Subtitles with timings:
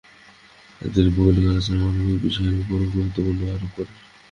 [0.81, 3.17] তিনি ভৌগোলিক আলোচনায় মানবিক বিষয়ের উপর গুরুত্ব
[3.49, 3.95] আরোপ করেন।